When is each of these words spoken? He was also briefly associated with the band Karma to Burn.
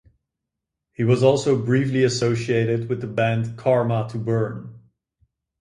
He 0.93 1.03
was 1.03 1.21
also 1.21 1.55
briefly 1.63 2.01
associated 2.03 2.89
with 2.89 3.01
the 3.01 3.07
band 3.07 3.55
Karma 3.55 4.09
to 4.09 4.17
Burn. 4.17 4.79